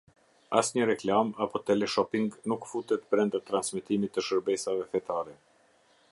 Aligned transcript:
Asnjë 0.59 0.85
reklamë 0.89 1.35
apo 1.45 1.61
teleshoping 1.67 2.25
nuk 2.53 2.65
futet 2.71 3.05
brenda 3.13 3.41
transmetimit 3.51 4.15
të 4.15 4.25
shërbesave 4.29 4.89
fetare. 4.95 5.37